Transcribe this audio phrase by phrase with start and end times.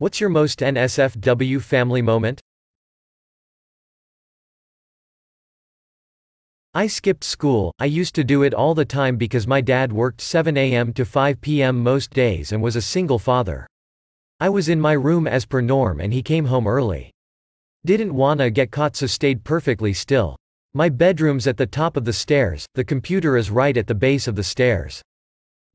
[0.00, 2.40] What's your most NSFW family moment?
[6.72, 10.22] I skipped school, I used to do it all the time because my dad worked
[10.22, 13.66] 7 am to 5 pm most days and was a single father.
[14.40, 17.10] I was in my room as per norm and he came home early.
[17.84, 20.34] Didn't wanna get caught so stayed perfectly still.
[20.72, 24.26] My bedroom's at the top of the stairs, the computer is right at the base
[24.26, 25.02] of the stairs.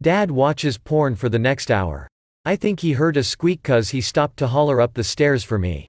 [0.02, 2.08] Dad watches porn for the next hour.
[2.46, 5.58] I think he heard a squeak cuz he stopped to holler up the stairs for
[5.58, 5.88] me.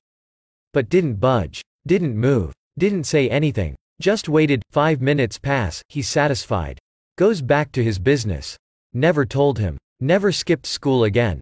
[0.72, 1.62] But didn't budge.
[1.86, 2.52] Didn't move.
[2.78, 3.76] Didn't say anything.
[4.00, 6.78] Just waited, five minutes pass, he's satisfied.
[7.16, 8.56] Goes back to his business.
[8.92, 9.78] Never told him.
[10.00, 11.40] Never skipped school again.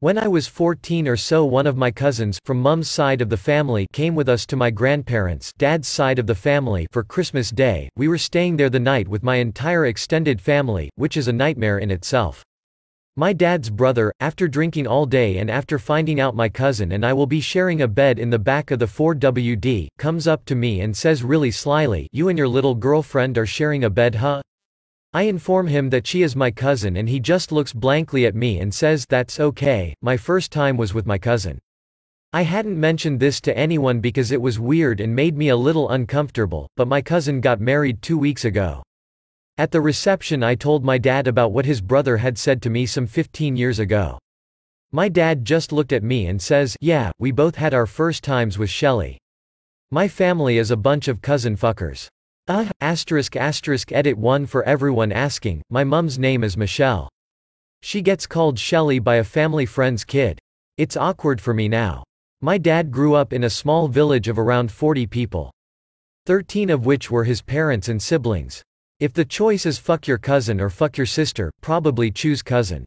[0.00, 3.36] When I was 14 or so one of my cousins from mum's side of the
[3.38, 7.88] family came with us to my grandparents dad's side of the family for Christmas Day.
[7.96, 11.78] We were staying there the night with my entire extended family, which is a nightmare
[11.78, 12.44] in itself.
[13.16, 17.14] My dad's brother, after drinking all day and after finding out my cousin and I
[17.14, 20.82] will be sharing a bed in the back of the 4WD, comes up to me
[20.82, 24.42] and says really slyly, You and your little girlfriend are sharing a bed huh?
[25.16, 28.60] I inform him that she is my cousin and he just looks blankly at me
[28.60, 31.58] and says that's okay, my first time was with my cousin.
[32.34, 35.88] I hadn't mentioned this to anyone because it was weird and made me a little
[35.88, 38.82] uncomfortable, but my cousin got married two weeks ago.
[39.56, 42.84] At the reception I told my dad about what his brother had said to me
[42.84, 44.18] some 15 years ago.
[44.92, 48.58] My dad just looked at me and says, yeah, we both had our first times
[48.58, 49.16] with Shelly.
[49.90, 52.10] My family is a bunch of cousin fuckers.
[52.48, 57.08] Uh, asterisk asterisk edit 1 for everyone asking, my mum's name is Michelle.
[57.82, 60.38] She gets called Shelly by a family friend's kid.
[60.78, 62.04] It's awkward for me now.
[62.40, 65.50] My dad grew up in a small village of around 40 people.
[66.26, 68.62] 13 of which were his parents and siblings.
[69.00, 72.84] If the choice is fuck your cousin or fuck your sister, probably choose cousin.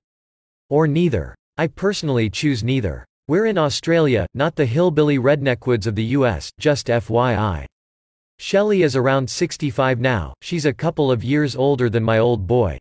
[0.70, 1.36] Or neither.
[1.58, 3.04] I personally choose neither.
[3.28, 7.66] We're in Australia, not the hillbilly redneckwoods of the US, just FYI.
[8.42, 12.78] Shelley is around 65 now, she's a couple of years older than my old boy.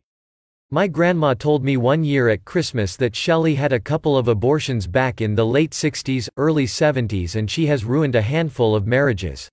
[0.71, 4.87] My grandma told me one year at Christmas that Shelley had a couple of abortions
[4.87, 9.49] back in the late 60s, early 70s and she has ruined a handful of marriages.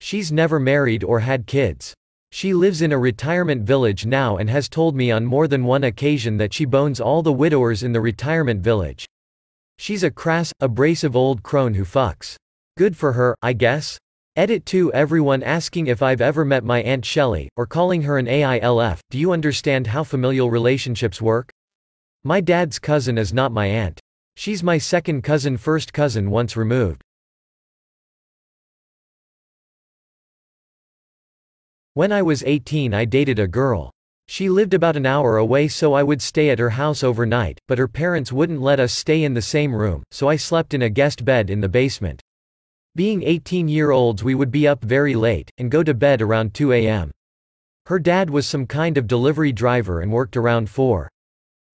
[0.00, 1.94] She's never married or had kids.
[2.32, 5.84] She lives in a retirement village now and has told me on more than one
[5.84, 9.06] occasion that she bones all the widowers in the retirement village.
[9.78, 12.34] She's a crass, abrasive old crone who fucks.
[12.76, 13.98] Good for her, I guess?
[14.38, 18.26] Edit 2 Everyone asking if I've ever met my Aunt Shelley, or calling her an
[18.26, 21.50] AILF, do you understand how familial relationships work?
[22.22, 23.98] My dad's cousin is not my aunt.
[24.36, 27.02] She's my second cousin first cousin once removed.
[31.94, 33.90] When I was 18 I dated a girl.
[34.28, 37.78] She lived about an hour away so I would stay at her house overnight, but
[37.78, 40.88] her parents wouldn't let us stay in the same room, so I slept in a
[40.88, 42.22] guest bed in the basement.
[42.98, 46.52] Being 18 year olds we would be up very late, and go to bed around
[46.52, 47.12] 2 am.
[47.86, 51.08] Her dad was some kind of delivery driver and worked around 4.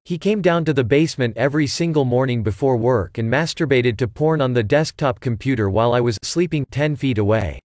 [0.05, 4.41] He came down to the basement every single morning before work and masturbated to porn
[4.41, 7.61] on the desktop computer while I was sleeping 10 feet away.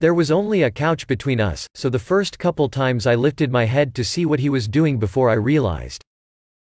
[0.00, 3.66] There was only a couch between us, so the first couple times I lifted my
[3.66, 6.02] head to see what he was doing before I realized.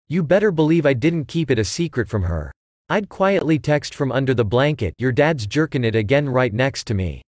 [0.09, 2.51] You better believe I didn't keep it a secret from her.
[2.91, 6.95] I'd quietly text from under the blanket, your dad's jerking it again right next to
[6.95, 7.23] me.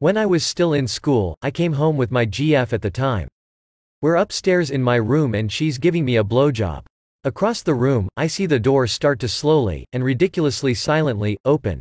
[0.00, 3.28] When I was still in school, I came home with my GF at the time.
[4.02, 6.84] We're upstairs in my room and she's giving me a blowjob.
[7.22, 11.80] Across the room, I see the door start to slowly, and ridiculously silently, open.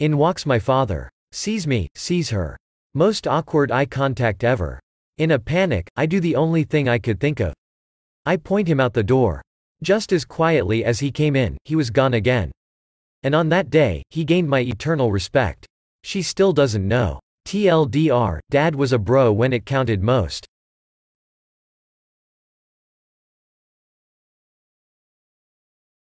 [0.00, 1.08] In walks my father.
[1.30, 2.56] Sees me, sees her.
[2.94, 4.80] Most awkward eye contact ever.
[5.18, 7.54] In a panic, I do the only thing I could think of.
[8.26, 9.42] I point him out the door.
[9.82, 12.52] Just as quietly as he came in, he was gone again.
[13.22, 15.66] And on that day, he gained my eternal respect.
[16.04, 17.20] She still doesn't know.
[17.46, 20.46] TLDR, dad was a bro when it counted most.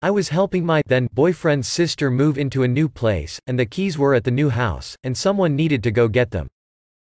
[0.02, 3.98] I was helping my then boyfriend's sister move into a new place, and the keys
[3.98, 6.46] were at the new house, and someone needed to go get them.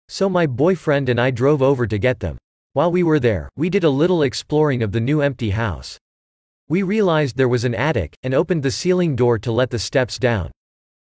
[0.10, 2.38] So my boyfriend and I drove over to get them.
[2.75, 6.00] While we were there, we did a little exploring of the new empty house.
[6.68, 10.18] We realized there was an attic, and opened the ceiling door to let the steps
[10.18, 10.50] down.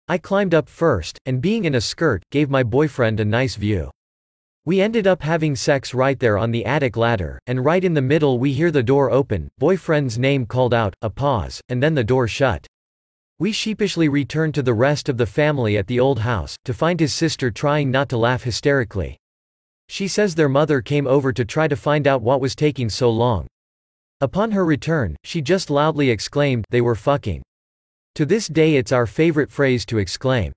[0.07, 3.91] I climbed up first, and being in a skirt, gave my boyfriend a nice view.
[4.67, 8.03] We ended up having sex right there on the attic ladder, and right in the
[8.03, 12.05] middle we hear the door open, boyfriend's name called out, a pause, and then the
[12.05, 12.67] door shut.
[13.39, 17.01] We sheepishly return to the rest of the family at the old house, to find
[17.01, 19.17] his sister trying not to laugh hysterically.
[19.89, 23.11] She says their mother came over to try to find out what was taking so
[23.11, 23.47] long.
[24.21, 27.43] Upon her return, she just loudly exclaimed, they were fucking.
[28.17, 30.53] To this day it's our favorite phrase to exclaim.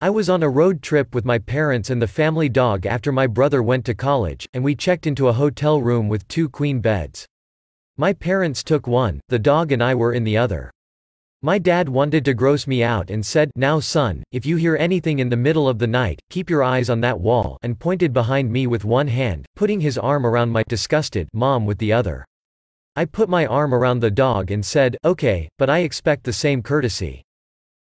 [0.00, 3.26] I was on a road trip with my parents and the family dog after my
[3.26, 7.26] brother went to college, and we checked into a hotel room with two queen beds.
[7.96, 10.68] My parents took one, the dog and I were in the other.
[11.42, 15.20] My dad wanted to gross me out and said, Now son, if you hear anything
[15.20, 18.50] in the middle of the night, keep your eyes on that wall, and pointed behind
[18.50, 22.24] me with one hand, putting his arm around my disgusted mom with the other.
[22.96, 26.62] I put my arm around the dog and said, Okay, but I expect the same
[26.62, 27.22] courtesy.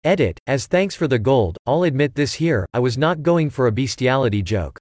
[0.02, 3.69] Edit, as thanks for the gold, I'll admit this here, I was not going for
[3.69, 4.81] a bestiality joke.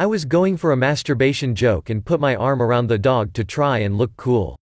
[0.00, 3.42] I was going for a masturbation joke and put my arm around the dog to
[3.42, 4.56] try and look cool.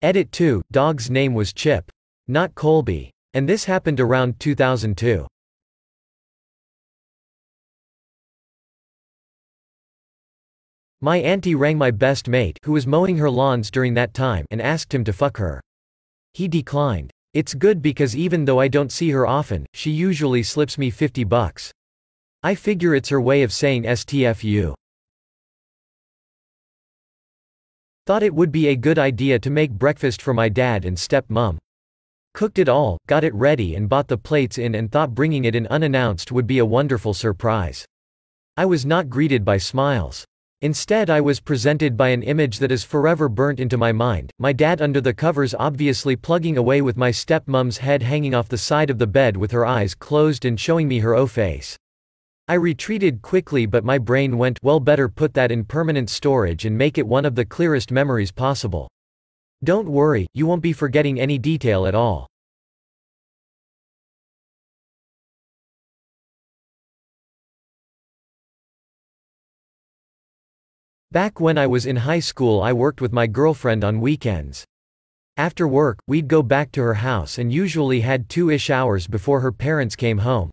[0.00, 1.90] Edit 2, dog's name was Chip.
[2.28, 3.10] Not Colby.
[3.34, 5.26] And this happened around 2002.
[11.00, 14.62] My auntie rang my best mate, who was mowing her lawns during that time, and
[14.62, 15.60] asked him to fuck her.
[16.34, 17.10] He declined.
[17.34, 21.24] It's good because even though I don't see her often, she usually slips me 50
[21.24, 21.72] bucks.
[22.42, 24.74] I figure it's her way of saying STFU.
[28.06, 31.58] Thought it would be a good idea to make breakfast for my dad and step-mom.
[32.32, 35.54] Cooked it all, got it ready and bought the plates in and thought bringing it
[35.54, 37.84] in unannounced would be a wonderful surprise.
[38.56, 40.24] I was not greeted by smiles.
[40.62, 44.52] Instead I was presented by an image that is forever burnt into my mind, my
[44.52, 48.90] dad under the covers obviously plugging away with my stepmom's head hanging off the side
[48.90, 51.76] of the bed with her eyes closed and showing me her O-face.
[52.50, 56.76] I retreated quickly but my brain went well better put that in permanent storage and
[56.76, 58.90] make it one of the clearest memories possible.
[59.62, 62.26] Don't worry, you won't be forgetting any detail at all.
[71.12, 74.64] Back when I was in high school I worked with my girlfriend on weekends.
[75.36, 79.52] After work, we'd go back to her house and usually had two-ish hours before her
[79.52, 80.50] parents came home.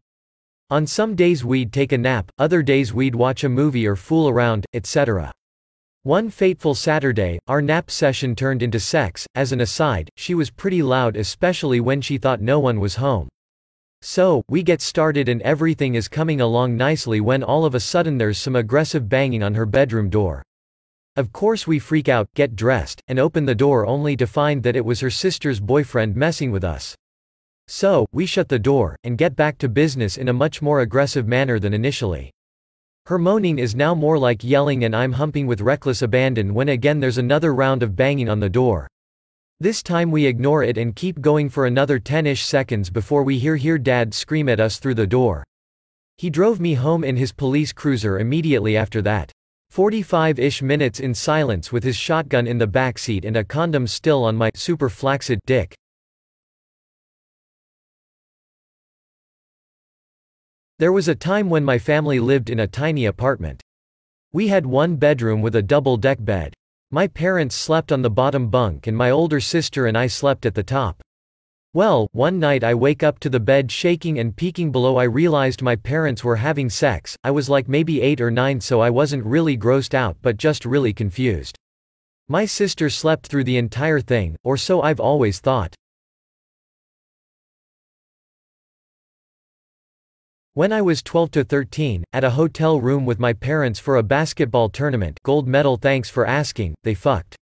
[0.69, 4.27] On some days we'd take a nap, other days we'd watch a movie or fool
[4.27, 5.31] around, etc.
[6.03, 10.81] One fateful Saturday, our nap session turned into sex, as an aside, she was pretty
[10.81, 13.29] loud especially when she thought no one was home.
[14.01, 18.17] So, we get started and everything is coming along nicely when all of a sudden
[18.17, 20.43] there's some aggressive banging on her bedroom door.
[21.15, 24.75] Of course we freak out, get dressed, and open the door only to find that
[24.75, 26.93] it was her sister's boyfriend messing with us.
[27.67, 31.27] So, we shut the door, and get back to business in a much more aggressive
[31.27, 32.31] manner than initially.
[33.07, 36.99] Her moaning is now more like yelling and I'm humping with reckless abandon when again
[36.99, 38.87] there's another round of banging on the door.
[39.59, 43.55] This time we ignore it and keep going for another 10-ish seconds before we hear
[43.55, 45.43] hear dad scream at us through the door.
[46.17, 49.31] He drove me home in his police cruiser immediately after that.
[49.73, 54.35] 45-ish minutes in silence with his shotgun in the backseat and a condom still on
[54.35, 55.75] my super flaccid dick.
[60.79, 63.63] There was a time when my family lived in a tiny apartment.
[64.31, 66.53] We had one bedroom with a double-deck bed.
[66.91, 70.53] My parents slept on the bottom bunk and my older sister and I slept at
[70.53, 71.01] the top.
[71.73, 75.63] Well, one night I wake up to the bed shaking and peeking below I realized
[75.63, 79.25] my parents were having sex, I was like maybe 8 or 9 so I wasn't
[79.25, 81.57] really grossed out but just really confused.
[82.29, 85.73] My sister slept through the entire thing, or so I've always thought.
[90.57, 94.01] When I was 12 to 13, at a hotel room with my parents for a
[94.01, 97.35] basketball tournament gold medal thanks for asking, they fucked.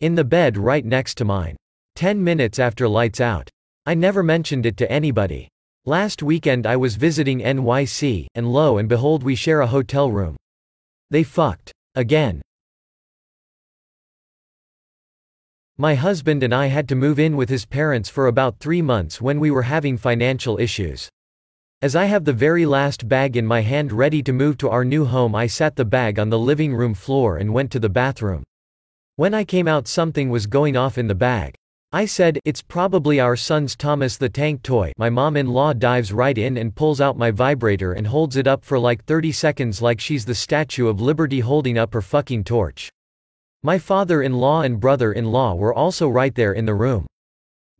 [0.00, 1.58] In the bed right next to mine.
[1.96, 3.50] 10 minutes after lights out.
[3.84, 5.46] I never mentioned it to anybody.
[5.84, 10.34] Last weekend I was visiting NYC, and lo and behold we share a hotel room.
[11.10, 11.70] They fucked.
[11.96, 12.40] Again.
[15.76, 19.20] My husband and I had to move in with his parents for about three months
[19.20, 21.10] when we were having financial issues.
[21.80, 24.84] As I have the very last bag in my hand ready to move to our
[24.84, 27.88] new home I sat the bag on the living room floor and went to the
[27.88, 28.42] bathroom.
[29.14, 31.54] When I came out something was going off in the bag.
[31.92, 36.56] I said, it's probably our son's Thomas the Tank toy my mom-in-law dives right in
[36.56, 40.24] and pulls out my vibrator and holds it up for like 30 seconds like she's
[40.24, 42.90] the Statue of Liberty holding up her fucking torch.
[43.62, 47.06] My father-in-law and brother-in-law were also right there in the room.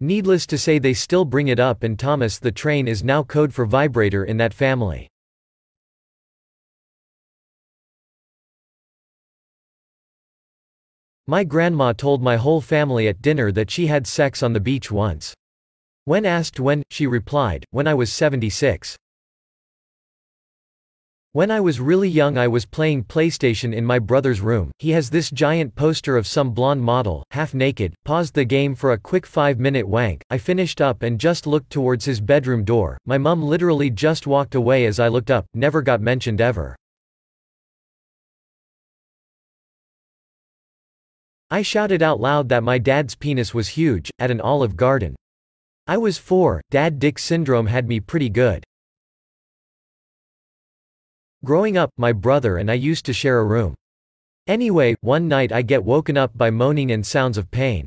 [0.01, 3.53] Needless to say they still bring it up and Thomas the Train is now code
[3.53, 5.09] for vibrator in that family.
[11.27, 14.91] My grandma told my whole family at dinner that she had sex on the beach
[14.91, 15.35] once.
[16.05, 18.97] When asked when, she replied, when I was 76.
[21.39, 25.09] When I was really young I was playing PlayStation in my brother's room, he has
[25.09, 29.25] this giant poster of some blonde model, half naked, paused the game for a quick
[29.25, 33.41] 5 minute wank, I finished up and just looked towards his bedroom door, my mum
[33.41, 36.75] literally just walked away as I looked up, never got mentioned ever.
[41.53, 45.15] I shouted out loud that my dad's penis was huge, at an Olive Garden.
[45.87, 48.65] I was four, dad dick syndrome had me pretty good.
[51.45, 53.75] Growing up, my brother and I used to share a room.
[54.49, 57.87] Anyway, one night I get woken up by moaning and sounds of pain.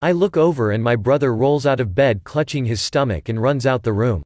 [0.00, 3.66] I look over and my brother rolls out of bed clutching his stomach and runs
[3.66, 4.22] out the room.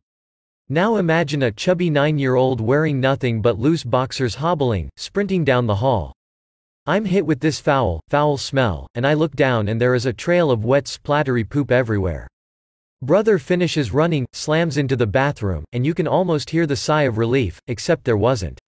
[0.69, 6.13] Now imagine a chubby nine-year-old wearing nothing but loose boxers hobbling, sprinting down the hall.
[6.87, 10.13] I'm hit with this foul, foul smell, and I look down and there is a
[10.13, 12.29] trail of wet splattery poop everywhere.
[13.05, 17.19] Brother finishes running, slams into the bathroom, and you can almost hear the sigh of
[17.19, 18.59] relief, except there wasn't.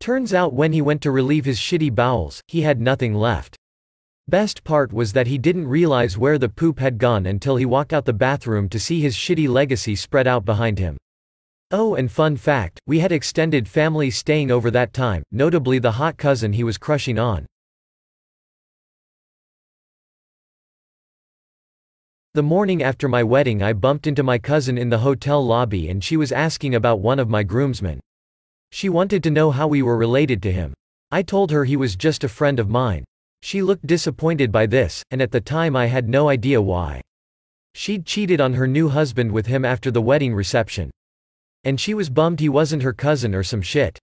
[0.00, 3.56] Turns out when he went to relieve his shitty bowels, he had nothing left.
[4.26, 7.92] Best part was that he didn't realize where the poop had gone until he walked
[7.92, 10.96] out the bathroom to see his shitty legacy spread out behind him.
[11.70, 16.16] Oh and fun fact, we had extended family staying over that time, notably the hot
[16.16, 17.46] cousin he was crushing on.
[22.32, 26.02] The morning after my wedding I bumped into my cousin in the hotel lobby and
[26.02, 27.98] she was asking about one of my groomsmen.
[28.70, 30.72] She wanted to know how we were related to him.
[31.10, 33.04] I told her he was just a friend of mine.
[33.42, 37.00] She looked disappointed by this, and at the time I had no idea why.
[37.74, 40.92] She'd cheated on her new husband with him after the wedding reception.
[41.64, 43.98] And she was bummed he wasn't her cousin or some shit.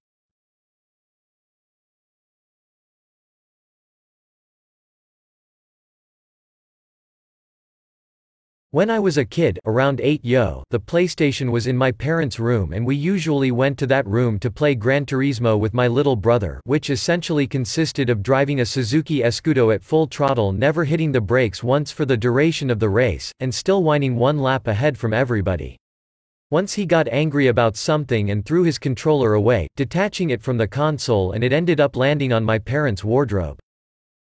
[8.77, 12.73] When I was a kid, around 8 yo, the PlayStation was in my parents' room
[12.73, 16.61] and we usually went to that room to play Gran Turismo with my little brother
[16.65, 21.63] which essentially consisted of driving a Suzuki Escudo at full throttle never hitting the brakes
[21.63, 25.75] once for the duration of the race, and still whining one lap ahead from everybody.
[26.51, 30.67] Once he got angry about something and threw his controller away, detaching it from the
[30.67, 33.57] console and it ended up landing on my parents' wardrobe.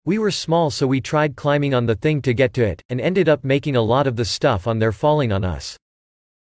[0.03, 2.99] We were small so we tried climbing on the thing to get to it, and
[2.99, 5.77] ended up making a lot of the stuff on there falling on us.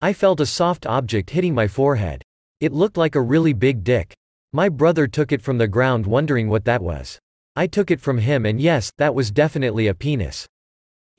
[0.02, 2.24] I felt a soft object hitting my forehead.
[2.62, 4.14] It looked like a really big dick.
[4.54, 7.20] My brother took it from the ground wondering what that was.
[7.56, 10.48] I took it from him and yes, that was definitely a penis.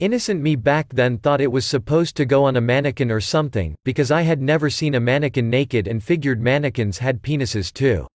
[0.01, 3.77] Innocent me back then thought it was supposed to go on a mannequin or something,
[3.85, 8.09] because I had never seen a mannequin naked and figured mannequins had penises too.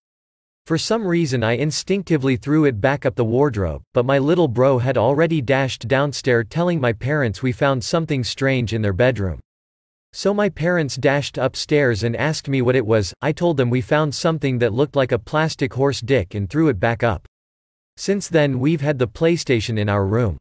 [0.69, 4.77] For some reason I instinctively threw it back up the wardrobe, but my little bro
[4.77, 9.39] had already dashed downstairs telling my parents we found something strange in their bedroom.
[10.13, 13.81] So my parents dashed upstairs and asked me what it was, I told them we
[13.81, 17.27] found something that looked like a plastic horse dick and threw it back up.
[17.97, 20.38] Since then we've had the PlayStation in our room.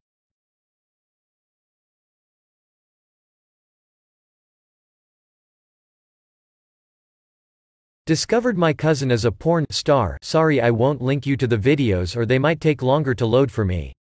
[8.08, 12.16] Discovered my cousin as a porn star sorry I won't link you to the videos
[12.16, 13.92] or they might take longer to load for me.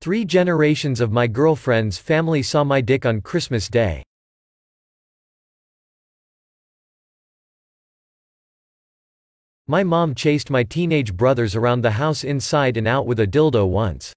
[0.00, 4.02] Three generations of my girlfriend's family saw my dick on Christmas Day.
[9.68, 13.68] My mom chased my teenage brothers around the house inside and out with a dildo
[13.68, 14.12] once.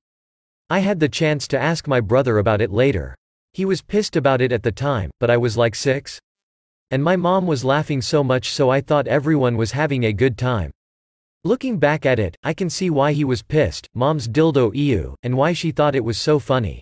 [0.68, 3.14] I had the chance to ask my brother about it later.
[3.54, 6.20] He was pissed about it at the time, but I was like six?
[6.90, 10.40] And my mom was laughing so much so I thought everyone was having a good
[10.40, 10.72] time.
[11.44, 15.38] Looking back at it, I can see why he was pissed, mom's dildo ew, and
[15.38, 16.82] why she thought it was so funny.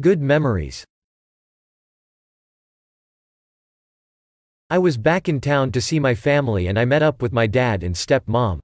[0.00, 0.84] Good memories.
[4.70, 7.48] I was back in town to see my family and I met up with my
[7.48, 8.60] dad and step-mom.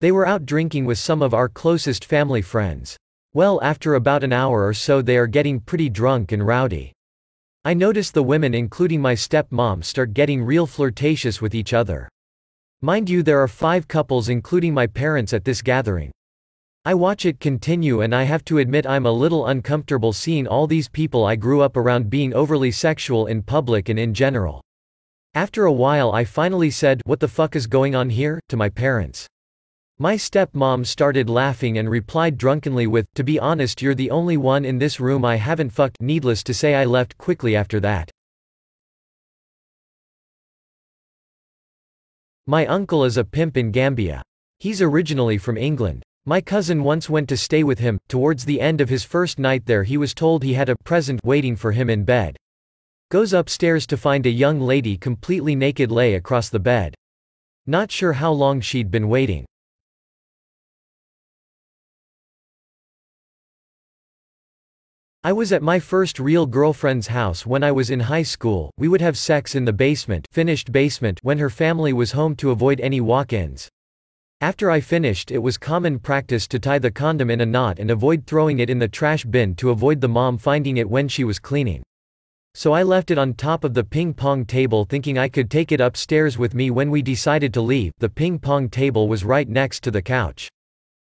[0.00, 2.96] They were out drinking with some of our closest family friends.
[3.34, 6.92] Well after about an hour or so they are getting pretty drunk and rowdy.
[7.62, 12.08] I notice the women including my step-mom start getting real flirtatious with each other.
[12.80, 16.10] Mind you there are five couples including my parents at this gathering.
[16.86, 20.66] I watch it continue and I have to admit I'm a little uncomfortable seeing all
[20.66, 24.62] these people I grew up around being overly sexual in public and in general.
[25.34, 28.70] After a while I finally said, what the fuck is going on here, to my
[28.70, 29.26] parents.
[30.00, 34.64] My step-mom started laughing and replied drunkenly with, to be honest you're the only one
[34.64, 38.08] in this room I haven't fucked needless to say I left quickly after that.
[42.46, 44.22] My uncle is a pimp in Gambia.
[44.60, 46.04] He's originally from England.
[46.26, 47.98] My cousin once went to stay with him.
[48.08, 51.18] Towards the end of his first night there, he was told he had a present
[51.24, 52.36] waiting for him in bed.
[53.10, 56.94] Goes upstairs to find a young lady completely naked lay across the bed.
[57.66, 59.44] Not sure how long she'd been waiting.
[65.24, 68.70] I was at my first real girlfriend's house when I was in high school.
[68.78, 72.52] We would have sex in the basement, finished basement when her family was home to
[72.52, 73.68] avoid any walk-ins.
[74.40, 77.90] After I finished it was common practice to tie the condom in a knot and
[77.90, 81.24] avoid throwing it in the trash bin to avoid the mom finding it when she
[81.24, 81.82] was cleaning.
[82.54, 85.72] So I left it on top of the ping pong table thinking I could take
[85.72, 87.90] it upstairs with me when we decided to leave.
[87.98, 90.48] The ping pong table was right next to the couch.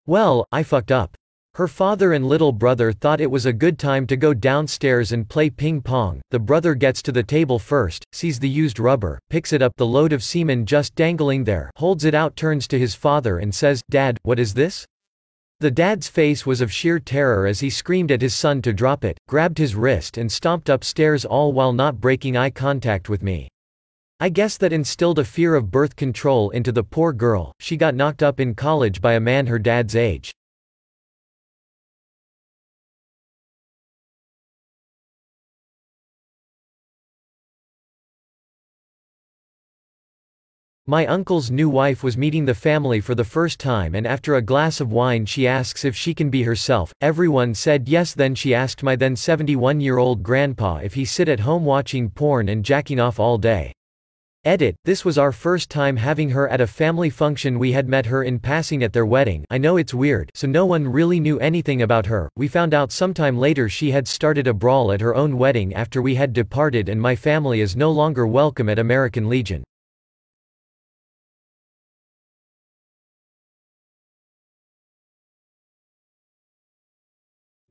[0.05, 1.15] Well, I fucked up.
[1.55, 5.29] Her father and little brother thought it was a good time to go downstairs and
[5.29, 6.19] play ping pong.
[6.31, 9.85] The brother gets to the table first, sees the used rubber, picks it up, the
[9.85, 13.83] load of semen just dangling there, holds it out, turns to his father and says,
[13.91, 14.83] Dad, what is this?
[15.59, 19.05] The dad's face was of sheer terror as he screamed at his son to drop
[19.05, 23.47] it, grabbed his wrist and stomped upstairs all while not breaking eye contact with me.
[24.19, 27.93] I guess that instilled a fear of birth control into the poor girl, she got
[27.93, 30.33] knocked up in college by a man her dad's age.
[40.85, 44.41] My uncle's new wife was meeting the family for the first time and after a
[44.41, 46.91] glass of wine she asks if she can be herself.
[46.99, 51.29] Everyone said yes then she asked my then 71 year old grandpa if he sit
[51.29, 53.71] at home watching porn and jacking off all day.
[54.43, 58.07] Edit, this was our first time having her at a family function we had met
[58.07, 61.39] her in passing at their wedding I know it's weird so no one really knew
[61.39, 65.15] anything about her, we found out sometime later she had started a brawl at her
[65.15, 69.29] own wedding after we had departed and my family is no longer welcome at American
[69.29, 69.63] Legion.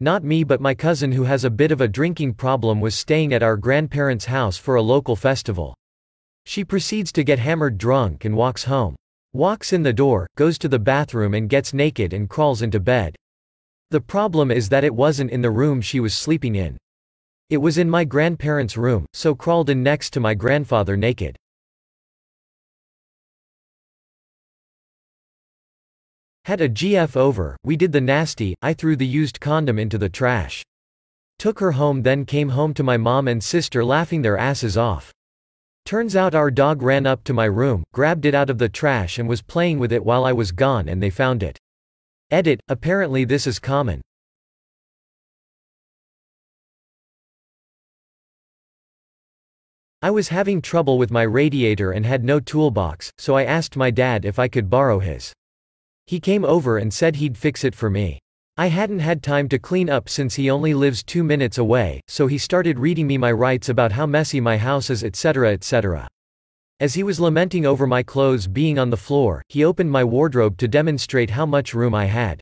[0.03, 3.33] Not me but my cousin who has a bit of a drinking problem was staying
[3.33, 5.77] at our grandparents' house for a local festival.
[6.45, 8.97] She proceeds to get hammered drunk and walks home.
[9.33, 13.15] Walks in the door, goes to the bathroom and gets naked and crawls into bed.
[13.91, 16.77] The problem is that it wasn't in the room she was sleeping in.
[17.49, 21.37] It was in my grandparents' room, so crawled in next to my grandfather naked.
[26.45, 30.09] Had a GF over, we did the nasty, I threw the used condom into the
[30.09, 30.65] trash.
[31.39, 35.13] Took her home then came home to my mom and sister laughing their asses off.
[35.85, 39.21] Turns out our dog ran up to my room, grabbed it out of the trash
[39.21, 41.59] and was playing with it while I was gone and they found it.
[42.33, 44.01] Edit, apparently this is common.
[50.01, 53.93] I was having trouble with my radiator and had no toolbox, so I asked my
[53.93, 55.33] dad if I could borrow his.
[56.07, 58.19] He came over and said he'd fix it for me.
[58.57, 62.27] I hadn't had time to clean up since he only lives two minutes away, so
[62.27, 66.07] he started reading me my rights about how messy my house is etc etc.
[66.79, 70.59] As he was lamenting over my clothes being on the floor, he opened my wardrobe
[70.59, 72.41] to demonstrate how much room I had.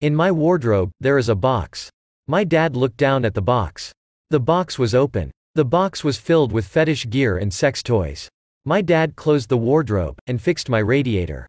[0.00, 1.90] In my wardrobe, there is a box.
[2.26, 3.92] My dad looked down at the box.
[4.30, 5.30] The box was open.
[5.54, 8.28] The box was filled with fetish gear and sex toys.
[8.64, 11.46] My dad closed the wardrobe, and fixed my radiator.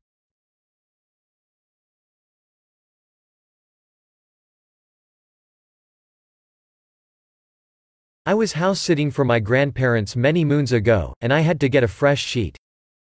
[8.30, 11.84] I was house sitting for my grandparents many moons ago, and I had to get
[11.84, 12.56] a fresh sheet.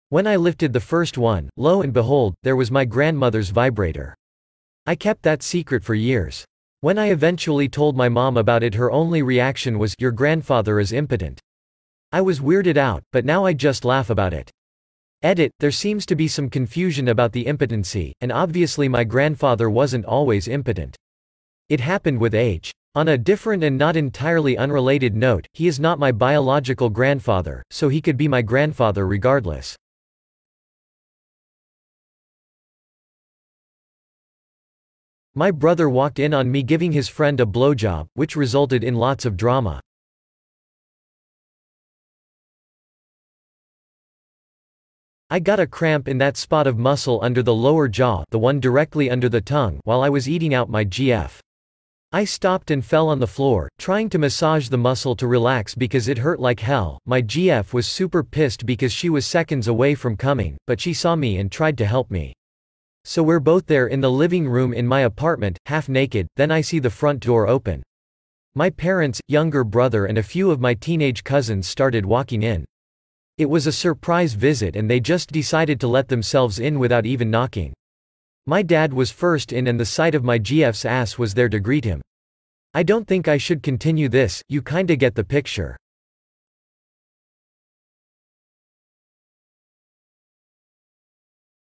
[0.09, 4.15] When I lifted the first one, lo and behold, there was my grandmother's vibrator.
[4.87, 6.45] I kept that secret for years.
[6.81, 10.93] When I eventually told my mom about it, her only reaction was, Your grandfather is
[10.93, 11.41] impotent.
[12.13, 14.49] I was weirded out, but now I just laugh about it.
[15.23, 20.05] Edit, there seems to be some confusion about the impotency, and obviously my grandfather wasn't
[20.05, 20.95] always impotent.
[21.69, 22.71] It happened with age.
[22.97, 27.89] On a different and not entirely unrelated note, he is not my biological grandfather, so
[27.89, 29.77] he could be my grandfather regardless.
[35.37, 39.25] My brother walked in on me giving his friend a blowjob, which resulted in lots
[39.25, 39.81] of drama.
[45.31, 48.59] I got a cramp in that spot of muscle under the lower jaw the one
[48.59, 51.39] directly under the tongue while I was eating out my GF.
[52.13, 56.09] I stopped and fell on the floor, trying to massage the muscle to relax because
[56.09, 56.99] it hurt like hell.
[57.07, 61.15] My GF was super pissed because she was seconds away from coming, but she saw
[61.15, 62.33] me and tried to help me.
[63.05, 66.63] So we're both there in the living room in my apartment, half naked, then I
[66.63, 67.81] see the front door open.
[68.57, 72.65] My parents, younger brother and a few of my teenage cousins started walking in.
[73.39, 77.31] It was a surprise visit and they just decided to let themselves in without even
[77.31, 77.73] knocking.
[78.47, 81.61] My dad was first in and the sight of my GF's ass was there to
[81.61, 82.01] greet him.
[82.73, 85.77] I don't think I should continue this, you kinda get the picture.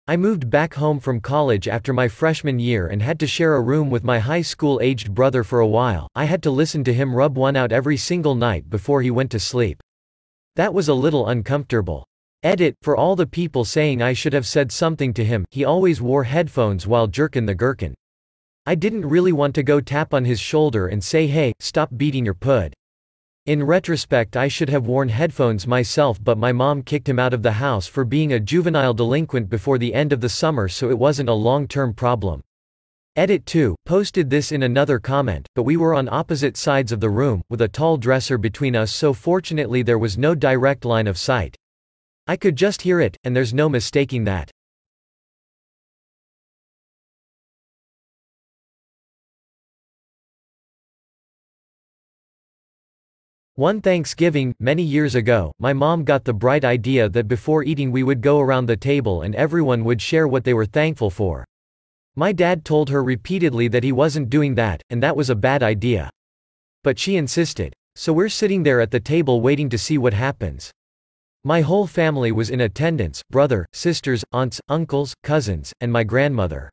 [0.09, 3.61] I moved back home from college after my freshman year and had to share a
[3.63, 6.09] room with my high school aged brother for a while.
[6.15, 9.31] I had to listen to him rub one out every single night before he went
[9.31, 9.81] to sleep.
[10.57, 12.05] That was a little uncomfortable.
[12.45, 16.03] Edit, for all the people saying I should have said something to him, he always
[16.03, 17.95] wore headphones while jerkin' the gherkin.
[18.67, 22.25] I didn't really want to go tap on his shoulder and say hey, stop beating
[22.25, 22.75] your pud.
[23.47, 27.45] In retrospect I should have worn headphones myself but my mom kicked him out of
[27.45, 30.99] the house for being a juvenile delinquent before the end of the summer so it
[30.99, 32.41] wasn't a long-term problem.
[33.15, 37.11] Edit 2, posted this in another comment, but we were on opposite sides of the
[37.11, 41.17] room, with a tall dresser between us so fortunately there was no direct line of
[41.17, 41.57] sight.
[42.27, 44.51] I could just hear it, and there's no mistaking that.
[53.57, 58.03] One Thanksgiving, many years ago, my mom got the bright idea that before eating we
[58.03, 61.45] would go around the table and everyone would share what they were thankful for.
[62.17, 65.63] My dad told her repeatedly that he wasn't doing that, and that was a bad
[65.63, 66.09] idea.
[66.83, 67.75] But she insisted.
[67.95, 70.73] So we're sitting there at the table waiting to see what happens.
[71.45, 76.71] My whole family was in attendance brother, sisters, aunts, uncles, cousins, and my grandmother.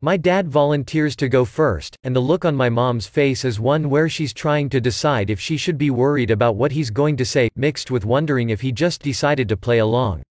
[0.00, 3.88] My dad volunteers to go first, and the look on my mom's face is one
[3.88, 7.24] where she's trying to decide if she should be worried about what he's going to
[7.24, 10.24] say, mixed with wondering if he just decided to play along.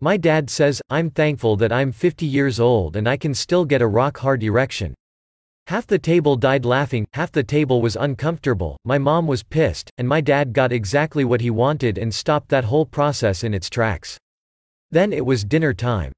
[0.00, 3.80] My dad says, I'm thankful that I'm 50 years old and I can still get
[3.80, 4.92] a rock hard erection.
[5.68, 10.08] Half the table died laughing, half the table was uncomfortable, my mom was pissed, and
[10.08, 14.16] my dad got exactly what he wanted and stopped that whole process in its tracks.
[14.92, 16.12] Then it was dinner time.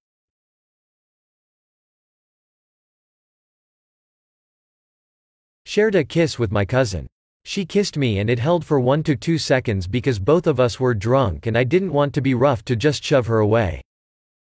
[5.67, 7.09] Shared a kiss with my cousin.
[7.45, 10.79] She kissed me and it held for one to two seconds because both of us
[10.79, 13.83] were drunk and I didn't want to be rough to just shove her away.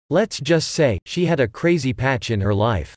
[0.09, 2.95] Let's just say, she had a crazy patch in her life.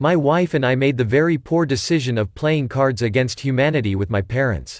[0.00, 4.10] My wife and I made the very poor decision of playing cards against humanity with
[4.10, 4.78] my parents.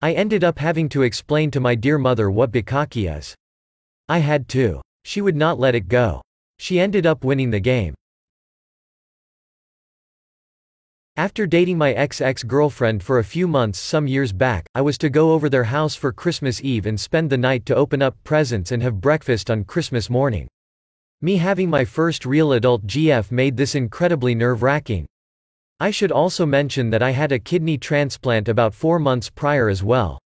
[0.00, 3.34] I ended up having to explain to my dear mother what bukkake is.
[4.08, 4.80] I had to.
[5.04, 6.22] She would not let it go.
[6.58, 7.92] She ended up winning the game.
[11.18, 15.32] After dating my ex-ex-girlfriend for a few months some years back, I was to go
[15.32, 18.82] over their house for Christmas Eve and spend the night to open up presents and
[18.82, 20.48] have breakfast on Christmas morning.
[21.20, 25.04] Me having my first real adult GF made this incredibly nerve-wracking.
[25.80, 29.82] I should also mention that I had a kidney transplant about four months prior as
[29.82, 30.20] well.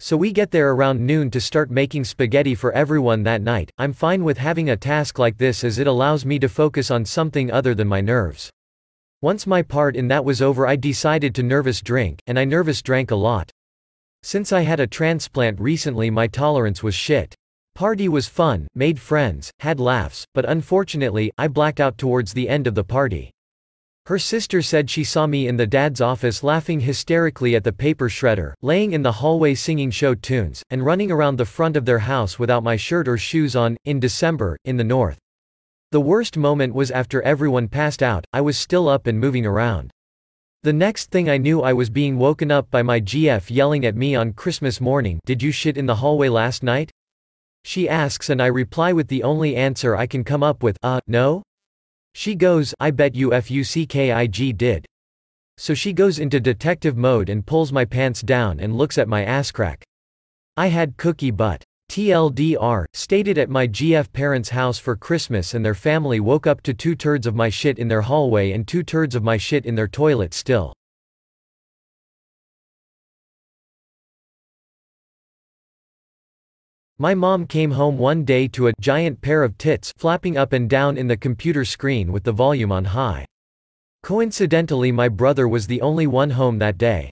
[0.00, 3.70] So we get there around noon to start making spaghetti for everyone that night.
[3.78, 7.04] I'm fine with having a task like this as it allows me to focus on
[7.04, 8.50] something other than my nerves.
[9.22, 12.82] Once my part in that was over, I decided to nervous drink, and I nervous
[12.82, 13.52] drank a lot.
[14.24, 17.32] Since I had a transplant recently, my tolerance was shit.
[17.76, 22.66] Party was fun, made friends, had laughs, but unfortunately, I blacked out towards the end
[22.66, 23.30] of the party.
[24.06, 28.08] Her sister said she saw me in the dad's office laughing hysterically at the paper
[28.08, 31.98] shredder, laying in the hallway singing show tunes, and running around the front of their
[31.98, 35.18] house without my shirt or shoes on, in December, in the north.
[35.92, 39.90] The worst moment was after everyone passed out, I was still up and moving around.
[40.62, 43.96] The next thing I knew I was being woken up by my GF yelling at
[43.96, 46.90] me on Christmas morning Did you shit in the hallway last night?
[47.66, 51.00] She asks and I reply with the only answer I can come up with, uh,
[51.08, 51.42] no?
[52.14, 54.86] She goes, I bet you FUCKIG did.
[55.58, 59.24] So she goes into detective mode and pulls my pants down and looks at my
[59.24, 59.82] ass crack.
[60.56, 61.64] I had cookie butt.
[61.90, 66.72] TLDR, stated at my GF parents' house for Christmas and their family woke up to
[66.72, 69.74] two turds of my shit in their hallway and two turds of my shit in
[69.74, 70.72] their toilet still.
[76.98, 80.66] My mom came home one day to a giant pair of tits flapping up and
[80.68, 83.26] down in the computer screen with the volume on high.
[84.02, 87.10] Coincidentally my brother was the only one home that day.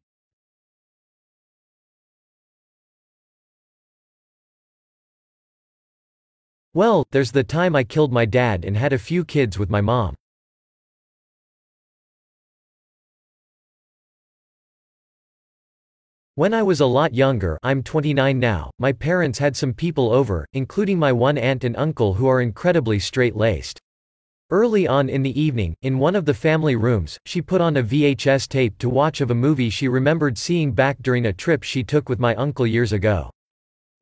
[6.72, 9.82] Well, there's the time I killed my dad and had a few kids with my
[9.82, 10.14] mom.
[16.36, 20.44] When I was a lot younger I'm 29 now, my parents had some people over,
[20.52, 23.78] including my one aunt and uncle who are incredibly straight-laced.
[24.50, 27.84] Early on in the evening, in one of the family rooms, she put on a
[27.84, 31.84] VHS tape to watch of a movie she remembered seeing back during a trip she
[31.84, 33.30] took with my uncle years ago.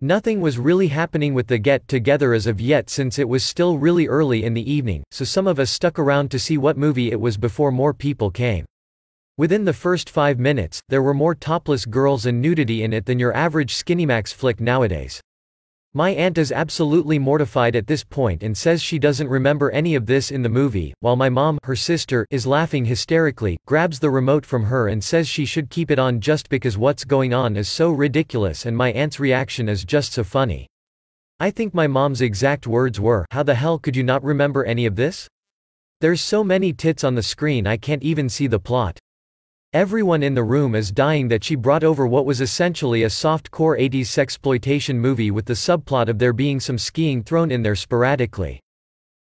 [0.01, 4.09] Nothing was really happening with the get-together as of yet since it was still really
[4.09, 7.21] early in the evening, so some of us stuck around to see what movie it
[7.21, 8.65] was before more people came.
[9.39, 13.19] Within the first five minutes, there were more topless girls and nudity in it than
[13.19, 15.23] your average Skinemax flick nowadays.
[15.95, 20.05] My aunt is absolutely mortified at this point and says she doesn't remember any of
[20.05, 24.45] this in the movie, while my mom her sister is laughing hysterically, grabs the remote
[24.45, 27.71] from her and says she should keep it on just because what's going on is
[27.71, 30.67] so ridiculous and my aunt's reaction is just so funny.
[31.41, 34.85] I think my mom's exact words were, how the hell could you not remember any
[34.85, 35.27] of this?
[36.03, 38.99] There's so many tits on the screen I can't even see the plot.
[39.75, 43.79] Everyone in the room is dying that she brought over what was essentially a soft-core
[43.79, 48.61] 80s sexploitation movie with the subplot of there being some skiing thrown in there sporadically.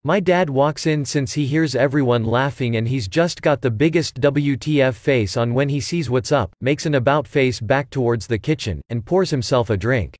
[0.03, 4.21] My dad walks in since he hears everyone laughing and he's just got the biggest
[4.21, 8.37] WTF face on when he sees what's up, makes an about face back towards the
[8.37, 10.15] kitchen, and pours himself a drink.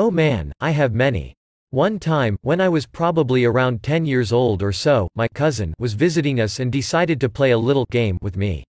[0.00, 1.34] Oh man, I have many.
[1.72, 5.92] One time, when I was probably around 10 years old or so, my cousin was
[5.92, 8.64] visiting us and decided to play a little game with me.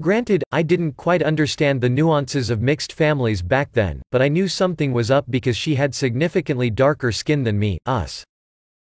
[0.00, 4.46] Granted, I didn't quite understand the nuances of mixed families back then, but I knew
[4.46, 8.22] something was up because she had significantly darker skin than me, us.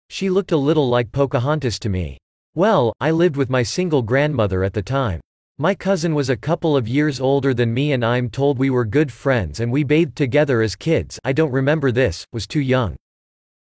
[0.09, 2.17] She looked a little like Pocahontas to me.
[2.55, 5.21] Well, I lived with my single grandmother at the time.
[5.59, 8.85] My cousin was a couple of years older than me and I'm told we were
[8.85, 12.95] good friends and we bathed together as kids I don't remember this, was too young.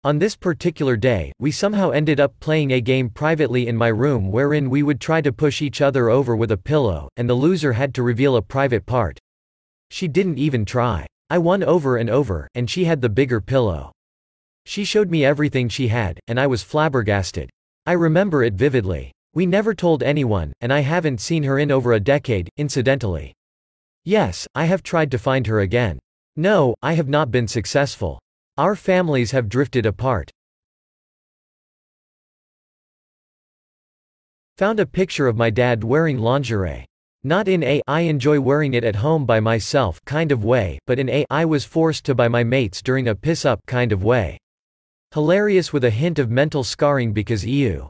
[0.03, 4.31] On this particular day, we somehow ended up playing a game privately in my room
[4.31, 7.73] wherein we would try to push each other over with a pillow, and the loser
[7.73, 9.17] had to reveal a private part.
[9.89, 11.07] She didn't even try.
[11.31, 13.91] I won over and over, and she had the bigger pillow.
[14.67, 17.49] She showed me everything she had, and I was flabbergasted.
[17.87, 19.11] I remember it vividly.
[19.35, 23.33] We never told anyone, and I haven't seen her in over a decade, incidentally.
[24.03, 25.99] Yes, I have tried to find her again.
[26.35, 28.19] No, I have not been successful.
[28.57, 30.31] Our families have drifted apart.
[34.57, 36.85] Found a picture of my dad wearing lingerie.
[37.23, 40.99] Not in a I enjoy wearing it at home by myself kind of way, but
[40.99, 44.03] in a I was forced to by my mates during a piss up kind of
[44.03, 44.37] way.
[45.13, 47.89] Hilarious with a hint of mental scarring because ew.